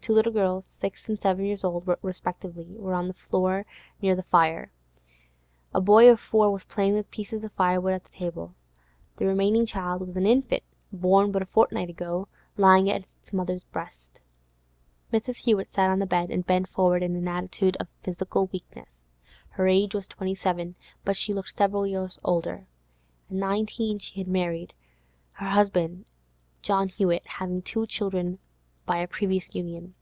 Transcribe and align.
Two 0.00 0.14
little 0.14 0.32
girls, 0.32 0.64
six 0.80 1.06
and 1.10 1.20
seven 1.20 1.44
years 1.44 1.62
old 1.64 1.86
respectively, 2.00 2.74
were 2.78 2.94
on 2.94 3.08
the 3.08 3.12
floor 3.12 3.66
near 4.00 4.14
the 4.16 4.22
fire; 4.22 4.72
a 5.74 5.82
boy 5.82 6.08
of 6.08 6.18
four 6.18 6.50
was 6.50 6.64
playing 6.64 6.94
with 6.94 7.10
pieces 7.10 7.44
of 7.44 7.52
firewood 7.52 7.92
at 7.92 8.04
the 8.04 8.12
table. 8.16 8.54
The 9.18 9.26
remaining 9.26 9.66
child 9.66 10.00
was 10.00 10.16
an 10.16 10.24
infant, 10.24 10.62
born 10.90 11.30
but 11.30 11.42
a 11.42 11.46
fortnight 11.46 11.90
ago, 11.90 12.26
lying 12.56 12.88
at 12.88 13.04
its 13.20 13.34
mother's 13.34 13.64
breast. 13.64 14.20
Mrs. 15.12 15.36
Hewett 15.44 15.74
sat 15.74 15.90
on 15.90 15.98
the 15.98 16.06
bed, 16.06 16.30
and 16.30 16.46
bent 16.46 16.70
forward 16.70 17.02
in 17.02 17.14
an 17.14 17.28
attitude 17.28 17.76
of 17.78 17.86
physical 18.02 18.46
weakness. 18.46 18.88
Her 19.50 19.68
age 19.68 19.94
was 19.94 20.08
twenty 20.08 20.34
seven, 20.34 20.74
but 21.04 21.18
she 21.18 21.34
looked 21.34 21.54
several 21.54 21.86
years 21.86 22.18
older. 22.24 22.66
At 23.28 23.36
nineteen 23.36 23.98
she 23.98 24.18
had 24.20 24.28
married; 24.28 24.72
her 25.32 25.50
husband, 25.50 26.06
John 26.62 26.88
Hewett, 26.88 27.26
having 27.26 27.60
two 27.60 27.86
children 27.86 28.38
by 28.86 28.96
a 28.96 29.06
previous 29.06 29.54
union. 29.54 29.92